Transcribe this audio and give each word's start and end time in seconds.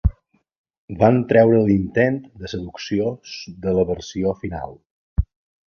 Van 1.01 1.19
treure 1.31 1.59
l'intent 1.67 2.17
de 2.39 2.51
seducció 2.55 3.13
de 3.67 3.77
la 3.81 3.87
versió 3.93 4.35
final. 4.43 4.77